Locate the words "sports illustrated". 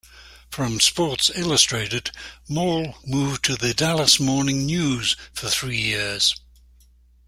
0.79-2.09